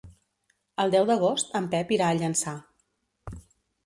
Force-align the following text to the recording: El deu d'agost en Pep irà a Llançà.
El 0.85 0.93
deu 0.95 1.03
d'agost 1.09 1.53
en 1.59 1.67
Pep 1.73 1.93
irà 1.97 2.07
a 2.13 2.15
Llançà. 2.21 2.55